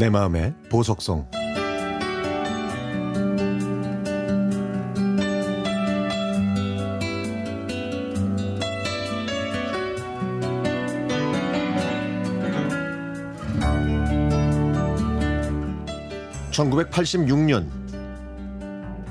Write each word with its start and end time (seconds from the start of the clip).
내 0.00 0.08
마음의 0.08 0.54
보석성 0.70 1.28
(1986년) 16.50 17.68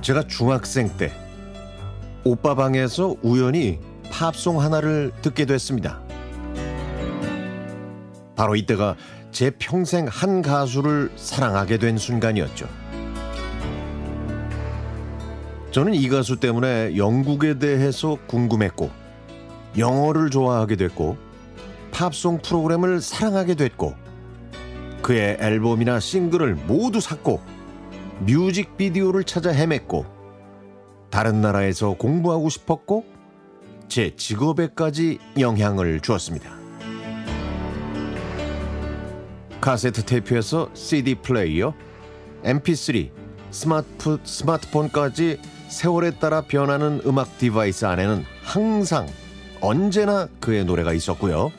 제가 0.02 0.24
중학생 0.24 0.90
때 0.98 1.12
오빠 2.24 2.56
방에서 2.56 3.16
우연히 3.22 3.78
팝송 4.12 4.60
하나를 4.60 5.12
듣게 5.22 5.46
됐습니다. 5.46 6.02
바로 8.36 8.56
이때가 8.56 8.96
제 9.32 9.52
평생 9.52 10.08
한 10.08 10.42
가수를 10.42 11.12
사랑하게 11.16 11.78
된 11.78 11.98
순간이었죠. 11.98 12.68
저는 15.72 15.94
이 15.94 16.10
가수 16.10 16.40
때문에 16.40 16.98
영국에 16.98 17.60
대해서 17.60 18.18
궁금했고, 18.28 18.90
영어를 19.78 20.32
좋아하게 20.32 20.76
됐고, 20.78 21.18
팝송 21.92 22.40
프로그램을 22.42 23.02
사랑하게 23.02 23.54
됐고, 23.54 23.94
그의 25.04 25.38
앨범이나 25.40 26.00
싱글을 26.00 26.56
모두 26.56 27.00
샀고, 27.00 27.40
뮤직비디오를 28.22 29.24
찾아 29.24 29.52
헤맸고, 29.52 30.06
다른 31.12 31.42
나라에서 31.42 31.94
공부하고 31.94 32.50
싶었고, 32.50 33.06
제 33.88 34.16
직업에까지 34.16 35.20
영향을 35.38 36.00
주었습니다. 36.00 36.59
카세트 39.62 40.06
테이프에서 40.06 40.70
CD 40.74 41.16
플레이어, 41.16 41.74
MP3, 42.44 43.12
스마트, 43.52 44.18
스마트폰까지 44.24 45.40
세월에 45.68 46.12
따라 46.12 46.42
변하는 46.42 47.02
음악 47.06 47.38
device 47.38 47.86
안에는 47.86 48.26
항상 48.44 49.08
언제나 49.62 50.28
그의 50.40 50.66
노래가 50.66 50.94
있었고요. 50.94 51.52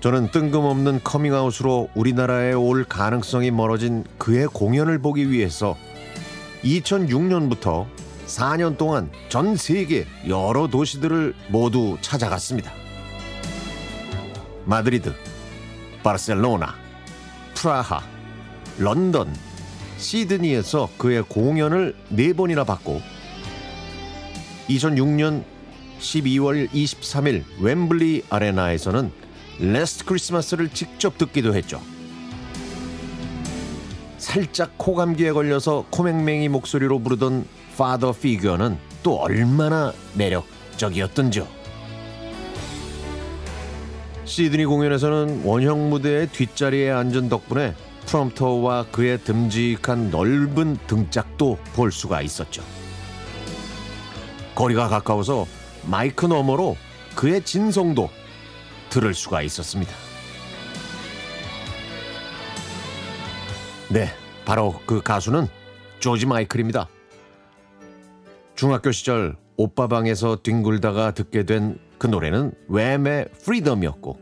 저는 0.00 0.30
뜬금없는 0.30 1.00
커밍아웃으로 1.02 1.90
우리나라에 1.94 2.52
올 2.52 2.84
가능성이 2.84 3.50
멀어진 3.50 4.04
그의 4.18 4.46
공연을 4.46 5.00
보기 5.00 5.30
위해서 5.30 5.76
2006년부터 6.64 7.86
4년 8.26 8.76
동안 8.76 9.10
전 9.28 9.56
세계 9.56 10.06
여러 10.28 10.68
도시들을 10.68 11.34
모두 11.48 11.96
찾아갔습니다. 12.00 12.72
마드리드, 14.64 15.14
바르셀로나, 16.02 16.74
프라하, 17.54 18.02
런던, 18.78 19.34
시드니에서 19.98 20.90
그의 20.98 21.22
공연을 21.22 21.96
네 22.10 22.32
번이나 22.32 22.64
봤고 22.64 23.00
2006년 24.68 25.44
12월 26.00 26.70
23일 26.70 27.44
웸블리 27.58 28.24
아레나에서는 28.28 29.10
Last 29.60 30.04
Christmas를 30.04 30.68
직접 30.68 31.16
듣기도 31.16 31.54
했죠. 31.54 31.80
살짝 34.18 34.76
코감기에 34.76 35.32
걸려서 35.32 35.86
코맹맹이 35.90 36.48
목소리로 36.48 36.98
부르던 36.98 37.46
파더 37.78 38.12
피규어는 38.12 38.76
또 39.02 39.18
얼마나 39.20 39.92
매력적이었던지요. 40.14 41.55
시드니 44.26 44.64
공연에서는 44.66 45.44
원형 45.44 45.88
무대의 45.88 46.28
뒷자리에 46.28 46.90
앉은 46.90 47.28
덕분에 47.28 47.74
프롬터와 48.06 48.86
그의 48.90 49.18
듬직한 49.18 50.10
넓은 50.10 50.76
등짝도 50.88 51.58
볼 51.74 51.92
수가 51.92 52.22
있었죠. 52.22 52.62
거리가 54.56 54.88
가까워서 54.88 55.46
마이크 55.84 56.26
너머로 56.26 56.76
그의 57.14 57.42
진성도 57.44 58.10
들을 58.90 59.14
수가 59.14 59.42
있었습니다. 59.42 59.92
네, 63.88 64.08
바로 64.44 64.80
그 64.86 65.00
가수는 65.02 65.46
조지 66.00 66.26
마이클입니다. 66.26 66.88
중학교 68.56 68.90
시절 68.90 69.36
오빠 69.56 69.88
방에서 69.88 70.36
뒹굴다가 70.42 71.12
듣게 71.12 71.44
된 71.44 71.86
그 71.98 72.06
노래는 72.06 72.52
웸의 72.68 73.28
프리덤이었고 73.44 74.18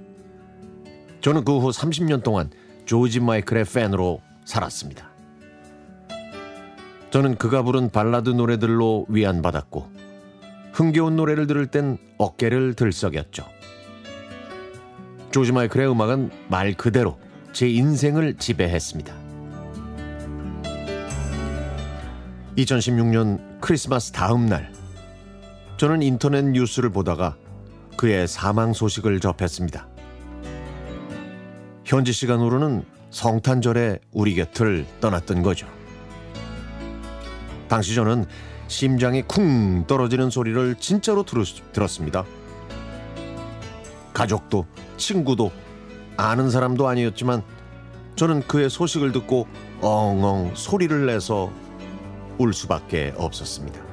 저는 1.21 1.45
그 1.45 1.59
후 1.59 1.71
30년 1.71 2.23
동안 2.23 2.51
조지 2.85 3.21
마이클의 3.21 3.65
팬으로 3.65 4.21
살았습니다. 4.45 5.11
저는 7.11 7.37
그가 7.37 7.63
부른 7.63 7.91
발라드 7.91 8.31
노래들로 8.31 9.07
위안받았고 9.09 9.89
흥겨운 10.73 11.17
노래를 11.17 11.47
들을 11.47 11.67
땐 11.67 11.99
어깨를 12.19 12.75
들썩였죠. 12.75 13.47
조지 15.31 15.53
마이클의 15.53 15.91
음악은 15.91 16.31
말 16.49 16.75
그대로 16.75 17.19
제 17.53 17.69
인생을 17.69 18.35
지배했습니다. 18.37 19.15
2016년 22.59 23.61
크리스마스 23.61 24.13
다음 24.13 24.47
날 24.47 24.74
저는 25.77 26.03
인터넷 26.03 26.45
뉴스를 26.45 26.91
보다가 26.91 27.37
그의 27.97 28.29
사망 28.29 28.73
소식을 28.73 29.21
접했습니다. 29.21 29.89
현지 31.85 32.13
시간으로는 32.13 32.85
성탄절에 33.11 33.99
우리 34.13 34.35
곁을 34.35 34.87
떠났던 35.01 35.43
거죠. 35.43 35.67
당시 37.69 37.95
저는 37.95 38.27
심장이 38.69 39.23
쿵 39.23 39.85
떨어지는 39.87 40.31
소리를 40.31 40.77
진짜로 40.77 41.25
들었습니다. 41.25 42.25
가족도 44.13 44.67
친구도 44.97 45.51
아는 46.17 46.51
사람도 46.51 46.87
아니었지만 46.87 47.43
저는 48.17 48.47
그의 48.47 48.71
소식을 48.71 49.13
듣고 49.13 49.49
엉엉 49.81 50.53
소리를 50.55 51.07
내서 51.07 51.53
울 52.39 52.55
수밖에 52.55 53.13
없었습니다. 53.17 53.84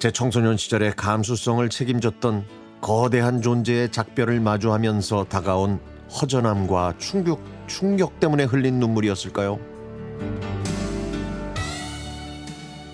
제 0.00 0.10
청소년 0.10 0.56
시절의 0.56 0.94
감수성을 0.96 1.68
책임졌던 1.68 2.46
거대한 2.80 3.42
존재의 3.42 3.92
작별을 3.92 4.40
마주하면서 4.40 5.24
다가온 5.24 5.78
허전함과 6.10 6.94
충격, 6.96 7.44
충격 7.66 8.18
때문에 8.18 8.44
흘린 8.44 8.80
눈물이었을까요? 8.80 9.60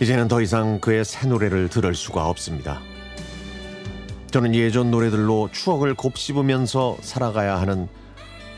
이제는 0.02 0.26
더 0.26 0.40
이상 0.40 0.80
그의 0.80 1.04
새 1.04 1.28
노래를 1.28 1.68
들을 1.68 1.94
수가 1.94 2.28
없습니다. 2.28 2.80
저는 4.32 4.52
예전 4.56 4.90
노래들로 4.90 5.50
추억을 5.52 5.94
곱씹으면서 5.94 6.96
살아가야 7.02 7.60
하는 7.60 7.86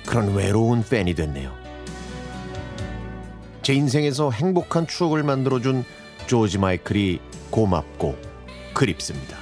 그런 0.06 0.34
외로운 0.34 0.82
팬이 0.82 1.12
됐네요. 1.14 1.52
제 3.60 3.74
인생에서 3.74 4.30
행복한 4.30 4.86
추억을 4.86 5.22
만들어준 5.22 5.84
조지 6.26 6.56
마이클이 6.56 7.20
고맙고 7.50 8.27
그립습니다. 8.78 9.36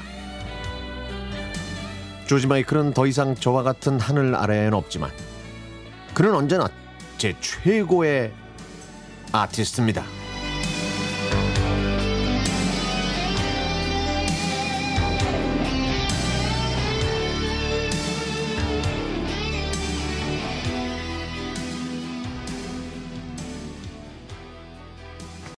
조지 2.26 2.46
마이클은 2.46 2.94
더 2.94 3.06
이상 3.06 3.34
저와 3.34 3.62
같은 3.62 4.00
하늘 4.00 4.34
아래엔 4.34 4.72
없지만 4.72 5.10
그는 6.14 6.34
언제나 6.34 6.68
제 7.18 7.36
최고의 7.40 8.32
아티스트입니다. 9.32 10.15